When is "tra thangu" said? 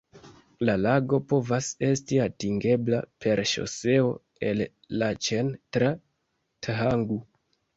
5.79-7.21